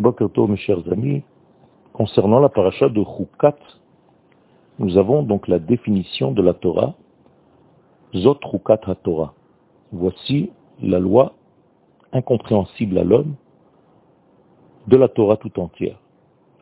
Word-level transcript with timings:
Mes 0.00 0.56
chers 0.58 0.92
amis, 0.92 1.24
concernant 1.92 2.38
la 2.38 2.48
paracha 2.48 2.88
de 2.88 3.02
Chukat, 3.02 3.56
nous 4.78 4.96
avons 4.96 5.24
donc 5.24 5.48
la 5.48 5.58
définition 5.58 6.30
de 6.30 6.40
la 6.40 6.54
Torah, 6.54 6.94
Zot 8.14 8.38
Chukat 8.48 8.78
HaTorah. 8.86 9.34
Voici 9.90 10.52
la 10.80 11.00
loi 11.00 11.34
incompréhensible 12.12 12.96
à 12.96 13.02
l'homme 13.02 13.34
de 14.86 14.96
la 14.96 15.08
Torah 15.08 15.36
tout 15.36 15.58
entière. 15.58 15.98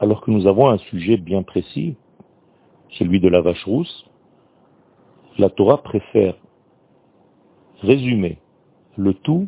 Alors 0.00 0.22
que 0.22 0.30
nous 0.30 0.46
avons 0.46 0.70
un 0.70 0.78
sujet 0.78 1.18
bien 1.18 1.42
précis, 1.42 1.96
celui 2.98 3.20
de 3.20 3.28
la 3.28 3.42
vache 3.42 3.64
rousse, 3.66 4.06
la 5.36 5.50
Torah 5.50 5.82
préfère 5.82 6.36
résumer 7.82 8.38
le 8.96 9.12
tout 9.12 9.46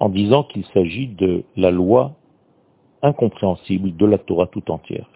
en 0.00 0.10
disant 0.10 0.44
qu'il 0.44 0.66
s'agit 0.66 1.08
de 1.08 1.44
la 1.56 1.70
loi 1.70 2.12
incompréhensible 3.02 3.96
de 3.96 4.06
la 4.06 4.18
Torah 4.18 4.46
tout 4.46 4.70
entière. 4.70 5.08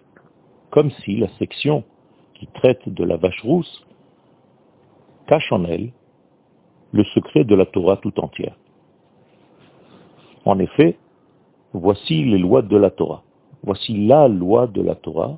Comme 0.71 0.91
si 0.91 1.17
la 1.17 1.29
section 1.37 1.83
qui 2.33 2.47
traite 2.47 2.87
de 2.89 3.03
la 3.03 3.17
vache 3.17 3.41
rousse 3.43 3.85
cache 5.27 5.51
en 5.51 5.63
elle 5.65 5.91
le 6.91 7.03
secret 7.03 7.43
de 7.43 7.55
la 7.55 7.65
Torah 7.65 7.97
tout 7.97 8.17
entière. 8.19 8.55
En 10.45 10.59
effet, 10.59 10.97
voici 11.73 12.23
les 12.23 12.37
lois 12.37 12.61
de 12.61 12.77
la 12.77 12.91
Torah. 12.91 13.23
Voici 13.63 14.05
la 14.05 14.27
loi 14.27 14.67
de 14.67 14.81
la 14.81 14.95
Torah, 14.95 15.37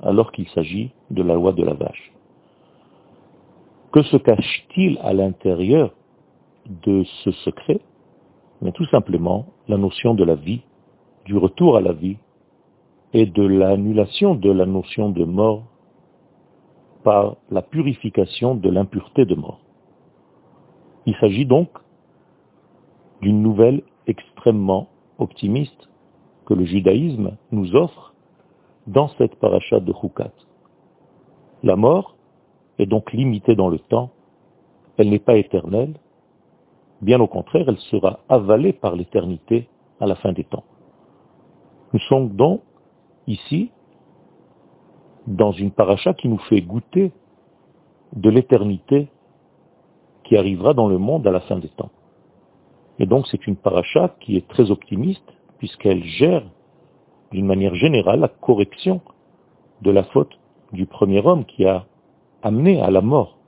alors 0.00 0.32
qu'il 0.32 0.48
s'agit 0.48 0.90
de 1.10 1.22
la 1.22 1.34
loi 1.34 1.52
de 1.52 1.62
la 1.62 1.74
vache. 1.74 2.12
Que 3.92 4.02
se 4.02 4.16
cache-t-il 4.16 4.98
à 5.02 5.12
l'intérieur 5.12 5.92
de 6.66 7.04
ce 7.24 7.30
secret? 7.32 7.80
Mais 8.60 8.72
tout 8.72 8.86
simplement 8.86 9.46
la 9.68 9.76
notion 9.76 10.14
de 10.14 10.24
la 10.24 10.34
vie 10.34 10.62
du 11.30 11.36
retour 11.36 11.76
à 11.76 11.80
la 11.80 11.92
vie 11.92 12.16
et 13.12 13.24
de 13.24 13.44
l'annulation 13.44 14.34
de 14.34 14.50
la 14.50 14.66
notion 14.66 15.10
de 15.10 15.24
mort 15.24 15.62
par 17.04 17.36
la 17.52 17.62
purification 17.62 18.56
de 18.56 18.68
l'impureté 18.68 19.24
de 19.24 19.36
mort. 19.36 19.60
Il 21.06 21.14
s'agit 21.20 21.46
donc 21.46 21.68
d'une 23.22 23.40
nouvelle 23.42 23.82
extrêmement 24.08 24.88
optimiste 25.18 25.88
que 26.46 26.54
le 26.54 26.64
judaïsme 26.64 27.36
nous 27.52 27.76
offre 27.76 28.12
dans 28.88 29.06
cette 29.16 29.36
paracha 29.36 29.78
de 29.78 29.92
Chukat. 29.92 30.32
La 31.62 31.76
mort 31.76 32.16
est 32.80 32.86
donc 32.86 33.12
limitée 33.12 33.54
dans 33.54 33.68
le 33.68 33.78
temps, 33.78 34.10
elle 34.96 35.10
n'est 35.10 35.20
pas 35.20 35.36
éternelle, 35.36 35.94
bien 37.00 37.20
au 37.20 37.28
contraire, 37.28 37.68
elle 37.68 37.78
sera 37.92 38.18
avalée 38.28 38.72
par 38.72 38.96
l'éternité 38.96 39.68
à 40.00 40.06
la 40.06 40.16
fin 40.16 40.32
des 40.32 40.42
temps. 40.42 40.64
Nous 41.92 42.00
sommes 42.00 42.30
donc 42.30 42.62
ici 43.26 43.70
dans 45.26 45.52
une 45.52 45.70
paracha 45.70 46.14
qui 46.14 46.28
nous 46.28 46.38
fait 46.38 46.60
goûter 46.60 47.12
de 48.14 48.30
l'éternité 48.30 49.08
qui 50.24 50.36
arrivera 50.36 50.74
dans 50.74 50.88
le 50.88 50.98
monde 50.98 51.26
à 51.26 51.30
la 51.30 51.40
fin 51.40 51.58
des 51.58 51.68
temps. 51.68 51.90
Et 52.98 53.06
donc 53.06 53.26
c'est 53.28 53.46
une 53.46 53.56
paracha 53.56 54.14
qui 54.20 54.36
est 54.36 54.46
très 54.46 54.70
optimiste 54.70 55.32
puisqu'elle 55.58 56.04
gère 56.04 56.44
d'une 57.32 57.46
manière 57.46 57.74
générale 57.74 58.20
la 58.20 58.28
correction 58.28 59.00
de 59.82 59.90
la 59.90 60.04
faute 60.04 60.38
du 60.72 60.86
premier 60.86 61.24
homme 61.24 61.44
qui 61.44 61.64
a 61.64 61.86
amené 62.42 62.80
à 62.80 62.90
la 62.90 63.00
mort. 63.00 63.38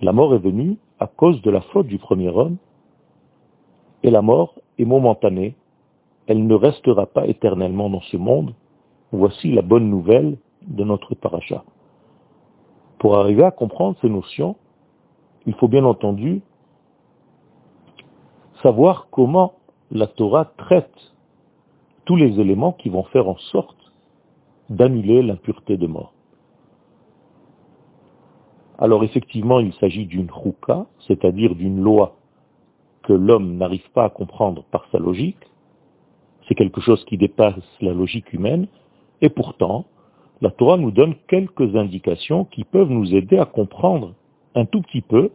La 0.00 0.12
mort 0.12 0.34
est 0.34 0.38
venue 0.38 0.78
à 0.98 1.06
cause 1.06 1.40
de 1.42 1.50
la 1.50 1.60
faute 1.60 1.86
du 1.86 1.98
premier 1.98 2.28
homme 2.28 2.56
et 4.02 4.10
la 4.10 4.22
mort 4.22 4.54
est 4.78 4.84
momentanée 4.84 5.56
elle 6.32 6.46
ne 6.46 6.54
restera 6.54 7.04
pas 7.04 7.26
éternellement 7.26 7.90
dans 7.90 8.00
ce 8.00 8.16
monde. 8.16 8.54
Voici 9.12 9.52
la 9.52 9.60
bonne 9.60 9.90
nouvelle 9.90 10.38
de 10.66 10.82
notre 10.82 11.14
paracha. 11.14 11.62
Pour 12.98 13.18
arriver 13.18 13.44
à 13.44 13.50
comprendre 13.50 13.98
ces 14.00 14.08
notions, 14.08 14.56
il 15.44 15.52
faut 15.56 15.68
bien 15.68 15.84
entendu 15.84 16.40
savoir 18.62 19.08
comment 19.10 19.52
la 19.90 20.06
Torah 20.06 20.46
traite 20.56 21.12
tous 22.06 22.16
les 22.16 22.40
éléments 22.40 22.72
qui 22.72 22.88
vont 22.88 23.04
faire 23.04 23.28
en 23.28 23.36
sorte 23.36 23.92
d'annuler 24.70 25.20
l'impureté 25.20 25.76
de 25.76 25.86
mort. 25.86 26.14
Alors 28.78 29.04
effectivement, 29.04 29.60
il 29.60 29.74
s'agit 29.74 30.06
d'une 30.06 30.30
chouka, 30.30 30.86
c'est-à-dire 31.06 31.54
d'une 31.54 31.82
loi 31.82 32.16
que 33.02 33.12
l'homme 33.12 33.58
n'arrive 33.58 33.90
pas 33.90 34.04
à 34.04 34.10
comprendre 34.10 34.64
par 34.70 34.86
sa 34.90 34.98
logique, 34.98 35.51
c'est 36.52 36.56
quelque 36.56 36.82
chose 36.82 37.02
qui 37.06 37.16
dépasse 37.16 37.54
la 37.80 37.94
logique 37.94 38.30
humaine, 38.34 38.66
et 39.22 39.30
pourtant, 39.30 39.86
la 40.42 40.50
Torah 40.50 40.76
nous 40.76 40.90
donne 40.90 41.14
quelques 41.26 41.74
indications 41.76 42.44
qui 42.44 42.64
peuvent 42.64 42.90
nous 42.90 43.14
aider 43.14 43.38
à 43.38 43.46
comprendre 43.46 44.12
un 44.54 44.66
tout 44.66 44.82
petit 44.82 45.00
peu, 45.00 45.30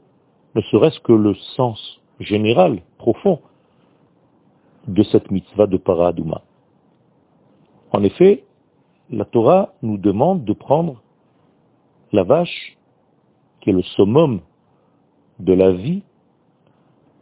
ne 0.53 0.61
serait-ce 0.61 1.00
que 1.00 1.13
le 1.13 1.33
sens 1.56 2.00
général, 2.19 2.83
profond, 3.00 3.39
de 4.88 5.01
cette 5.01 5.31
mitzvah 5.31 5.66
de 5.66 5.77
Paradouma. 5.77 6.44
En 7.91 8.03
effet, 8.03 8.44
la 9.09 9.25
Torah 9.25 9.73
nous 9.81 9.97
demande 9.97 10.45
de 10.45 10.53
prendre 10.53 11.01
la 12.11 12.22
vache, 12.22 12.77
qui 13.61 13.72
est 13.72 13.73
le 13.73 13.81
summum 13.81 14.41
de 15.39 15.53
la 15.53 15.72
vie, 15.72 16.03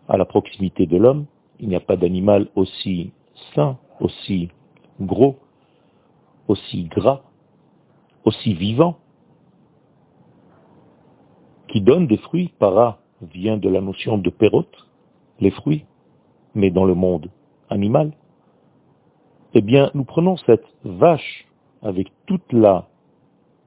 à 0.10 0.18
la 0.18 0.26
proximité 0.26 0.86
de 0.86 0.98
l'homme. 0.98 1.28
Il 1.62 1.70
n'y 1.70 1.78
a 1.78 1.80
pas 1.80 1.96
d'animal 1.96 2.50
aussi 2.56 3.14
sain, 3.54 3.78
aussi 4.00 4.50
gros, 5.00 5.38
aussi 6.48 6.86
gras, 6.86 7.22
aussi 8.24 8.54
vivant, 8.54 8.98
qui 11.68 11.82
donne 11.82 12.08
des 12.08 12.18
fruits. 12.18 12.54
Para 12.60 13.00
vient 13.22 13.58
de 13.58 13.70
la 13.70 13.82
notion 13.82 14.18
de 14.18 14.30
pérote, 14.30 14.88
les 15.40 15.52
fruits, 15.52 15.86
mais 16.54 16.72
dans 16.72 16.86
le 16.86 16.96
monde 16.96 17.30
animal. 17.70 18.12
Eh 19.54 19.62
bien, 19.62 19.90
nous 19.94 20.04
prenons 20.04 20.38
cette 20.38 20.68
vache 20.84 21.48
avec 21.82 22.12
toute 22.26 22.52
la 22.52 22.88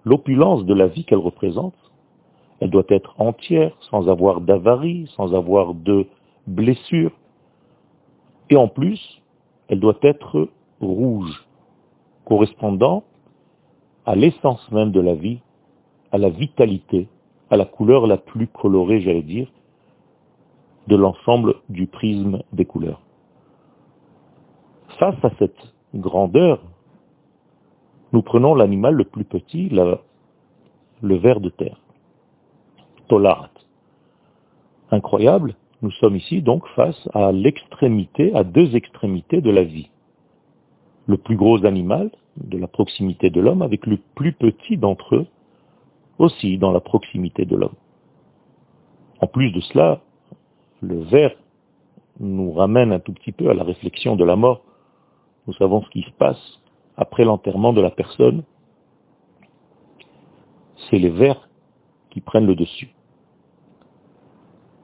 l'opulence 0.05 0.65
de 0.65 0.75
la 0.75 0.87
vie 0.87 1.05
qu'elle 1.05 1.19
représente. 1.19 1.75
Elle 2.61 2.71
doit 2.71 2.87
être 2.89 3.15
entière, 3.19 3.77
sans 3.91 4.09
avoir 4.09 4.41
d'avarie, 4.41 5.11
sans 5.17 5.35
avoir 5.35 5.75
de 5.75 6.07
blessures. 6.47 7.13
Et 8.51 8.57
en 8.57 8.69
plus, 8.69 9.01
elle 9.69 9.81
doit 9.81 9.99
être 10.03 10.49
rouge, 10.81 11.47
correspondant 12.25 13.05
à 14.07 14.15
l'essence 14.15 14.71
même 14.71 14.91
de 14.91 15.01
la 15.01 15.15
vie, 15.15 15.41
à 16.13 16.19
la 16.19 16.31
vitalité, 16.31 17.09
à 17.51 17.57
la 17.57 17.65
couleur 17.65 18.07
la 18.07 18.17
plus 18.17 18.47
colorée, 18.47 19.01
j'allais 19.01 19.23
dire, 19.23 19.49
de 20.87 20.97
l'ensemble 20.97 21.57
du 21.69 21.87
prisme 21.87 22.43
des 22.53 22.65
couleurs. 22.65 23.03
Face 24.99 25.23
à 25.23 25.31
cette 25.39 25.75
grandeur, 25.95 26.61
nous 28.13 28.23
prenons 28.23 28.55
l'animal 28.55 28.95
le 28.95 29.05
plus 29.05 29.25
petit, 29.25 29.69
le 29.69 31.15
ver 31.17 31.41
de 31.41 31.51
terre, 31.51 31.79
Tolarat. 33.09 33.51
Incroyable, 34.91 35.55
nous 35.83 35.91
sommes 35.93 36.17
ici 36.17 36.43
donc 36.43 36.67
face 36.75 37.09
à 37.15 37.31
l'extrémité, 37.31 38.35
à 38.35 38.43
deux 38.43 38.75
extrémités 38.75 39.41
de 39.41 39.51
la 39.51 39.63
vie. 39.63 39.91
Le 41.07 41.17
plus 41.17 41.37
gros 41.37 41.65
animal, 41.65 42.11
de 42.37 42.59
la 42.59 42.67
proximité 42.67 43.31
de 43.31 43.41
l'homme, 43.41 43.63
avec 43.63 43.87
le 43.87 43.99
plus 44.15 44.33
petit 44.33 44.77
d'entre 44.77 45.17
eux, 45.17 45.27
aussi 46.19 46.59
dans 46.59 46.73
la 46.73 46.81
proximité 46.81 47.45
de 47.45 47.57
l'homme. 47.57 47.75
En 49.21 49.27
plus 49.27 49.53
de 49.53 49.61
cela, 49.61 50.01
le 50.83 51.01
ver 51.03 51.35
nous 52.21 52.53
ramène 52.53 52.93
un 52.93 53.01
tout 53.01 53.13
petit 53.13 53.33
peu 53.33 53.49
à 53.49 53.55
la 53.55 53.63
réflexion 53.63 54.17
de 54.17 54.25
la 54.25 54.37
mort. 54.37 54.63
Nous 55.47 55.55
savons 55.55 55.83
ce 55.83 55.91
qui 55.91 56.03
se 56.03 56.11
passe 56.11 56.61
après 56.97 57.25
l'enterrement 57.25 57.73
de 57.73 57.81
la 57.81 57.91
personne. 57.91 58.43
C'est 60.91 60.99
les 60.99 61.11
vers 61.11 61.49
qui 62.11 62.21
prennent 62.21 62.47
le 62.47 62.57
dessus. 62.57 62.91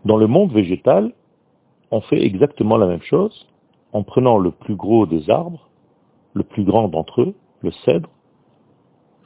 Dans 0.05 0.17
le 0.19 0.27
monde 0.27 0.53
végétal, 0.53 1.13
on 1.91 2.03
fait 2.03 2.23
exactement 2.23 2.77
la 2.77 2.87
même 2.87 3.03
chose 3.03 3.47
en 3.93 4.03
prenant 4.03 4.37
le 4.37 4.51
plus 4.51 4.75
gros 4.75 5.07
des 5.07 5.31
arbres, 5.31 5.71
le 6.35 6.43
plus 6.43 6.65
grand 6.65 6.89
d'entre 6.89 7.23
eux, 7.23 7.35
le 7.63 7.71
cèdre, 7.85 8.11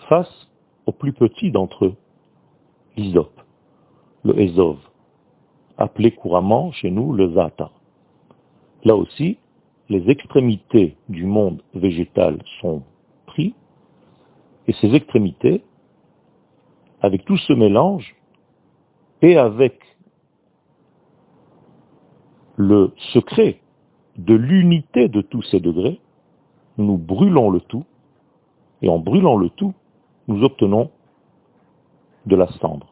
face 0.09 0.49
au 0.87 0.93
plus 0.93 1.13
petit 1.13 1.51
d'entre 1.51 1.87
eux, 1.87 1.95
l'hysope, 2.97 3.41
le 4.25 4.39
ezov, 4.39 4.79
appelé 5.79 6.13
couramment 6.13 6.71
chez 6.73 6.91
nous 6.91 7.13
le 7.13 7.33
zata. 7.33 7.71
Là 8.85 8.95
aussi, 8.95 9.39
les 9.89 10.09
extrémités 10.11 10.97
du 11.09 11.25
monde 11.25 11.63
végétal 11.75 12.43
sont 12.61 12.83
pris, 13.27 13.55
et 14.67 14.73
ces 14.75 14.95
extrémités, 14.95 15.65
avec 17.01 17.25
tout 17.25 17.39
ce 17.39 17.53
mélange, 17.53 18.15
et 19.23 19.37
avec 19.37 19.81
le 22.59 22.93
secret 23.13 23.61
de 24.17 24.35
l'unité 24.35 25.09
de 25.09 25.21
tous 25.21 25.43
ces 25.43 25.61
degrés, 25.61 26.01
nous 26.77 26.99
brûlons 26.99 27.51
le 27.51 27.61
tout, 27.61 27.85
et 28.83 28.89
en 28.89 28.99
brûlant 28.99 29.37
le 29.37 29.49
tout, 29.49 29.75
nous 30.27 30.43
obtenons 30.43 30.91
de 32.27 32.35
la 32.35 32.49
cendre. 32.59 32.89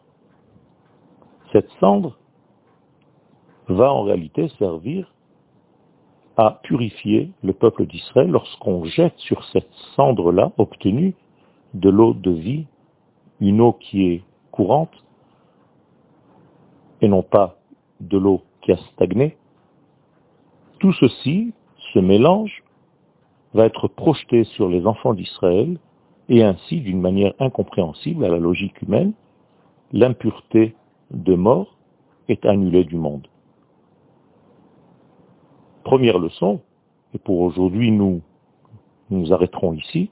Cette 1.53 1.69
cendre 1.81 2.17
va 3.67 3.93
en 3.93 4.03
réalité 4.03 4.49
servir 4.61 5.13
à 6.37 6.61
purifier 6.63 7.33
le 7.43 7.53
peuple 7.53 7.87
d'Israël 7.87 8.31
lorsqu'on 8.31 8.85
jette 8.85 9.19
sur 9.19 9.43
cette 9.47 9.73
cendre-là 9.97 10.53
obtenue 10.59 11.15
de 11.75 11.91
l'eau 11.91 12.15
de 12.15 12.31
vie, 12.31 12.67
une 13.41 13.61
eau 13.61 13.73
qui 13.73 14.07
est 14.07 14.23
courante, 14.53 14.95
et 17.01 17.09
non 17.09 17.25
pas 17.25 17.57
de 18.01 18.17
l'eau 18.17 18.43
qui 18.63 18.71
a 18.71 18.77
stagné. 18.93 19.37
Tout 20.79 20.93
ceci, 20.93 21.53
ce 21.93 21.99
mélange, 21.99 22.63
va 23.55 23.65
être 23.67 23.89
projeté 23.89 24.45
sur 24.45 24.69
les 24.69 24.87
enfants 24.87 25.15
d'Israël, 25.15 25.79
et 26.29 26.43
ainsi, 26.43 26.81
d'une 26.81 27.01
manière 27.01 27.33
incompréhensible 27.39 28.25
à 28.25 28.29
la 28.29 28.39
logique 28.39 28.83
humaine, 28.83 29.13
l'impureté 29.93 30.75
de 31.11 31.35
mort 31.35 31.77
est 32.29 32.45
annulée 32.45 32.85
du 32.85 32.97
monde. 32.97 33.29
Première 35.85 36.19
leçon, 36.19 36.61
et 37.15 37.19
pour 37.19 37.41
aujourd'hui 37.41 37.93
nous 37.93 38.21
nous 39.09 39.33
arrêterons 39.33 39.73
ici, 39.73 40.11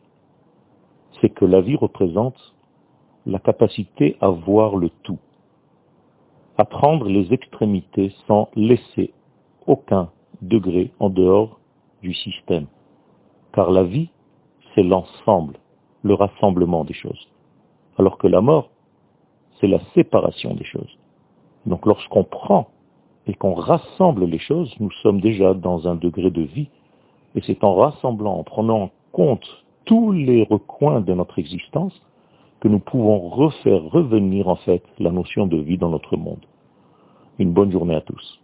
c'est 1.21 1.31
que 1.31 1.45
la 1.45 1.61
vie 1.61 1.77
représente 1.77 2.55
la 3.27 3.41
capacité 3.41 4.17
à 4.21 4.29
voir 4.29 4.77
le 4.77 4.89
tout, 5.03 5.19
à 6.57 6.65
prendre 6.65 7.09
les 7.09 7.33
extrémités 7.33 8.15
sans 8.29 8.49
laisser 8.55 9.13
aucun 9.67 10.11
degré 10.49 10.93
en 11.01 11.11
dehors 11.11 11.61
du 12.03 12.15
système. 12.15 12.67
Car 13.53 13.71
la 13.71 13.85
vie, 13.85 14.11
c'est 14.75 14.83
l'ensemble, 14.83 15.59
le 16.03 16.15
rassemblement 16.15 16.85
des 16.85 16.95
choses. 16.95 17.29
Alors 17.99 18.19
que 18.19 18.27
la 18.27 18.41
mort, 18.41 18.71
c'est 19.61 19.69
la 19.69 19.81
séparation 19.95 20.55
des 20.55 20.65
choses. 20.65 20.99
Donc 21.67 21.87
lorsqu'on 21.87 22.25
prend 22.25 22.69
et 23.27 23.35
qu'on 23.35 23.55
rassemble 23.55 24.27
les 24.27 24.39
choses, 24.39 24.75
nous 24.81 24.91
sommes 25.03 25.21
déjà 25.21 25.55
dans 25.55 25.89
un 25.89 25.95
degré 25.95 26.31
de 26.31 26.43
vie. 26.43 26.69
Et 27.35 27.41
c'est 27.47 27.65
en 27.65 27.75
rassemblant, 27.75 28.39
en 28.39 28.45
prenant 28.45 28.83
en 28.83 28.91
compte 29.13 29.65
tous 29.87 30.13
les 30.13 30.45
recoins 30.45 31.01
de 31.01 31.15
notre 31.15 31.39
existence, 31.39 32.01
que 32.61 32.69
nous 32.69 32.79
pouvons 32.79 33.29
refaire 33.29 33.83
revenir 33.83 34.49
en 34.49 34.57
fait 34.57 34.83
la 34.99 35.11
notion 35.11 35.47
de 35.47 35.59
vie 35.59 35.79
dans 35.79 35.91
notre 35.91 36.17
monde. 36.17 36.45
Une 37.39 37.53
bonne 37.53 37.71
journée 37.71 37.95
à 37.95 38.01
tous. 38.01 38.44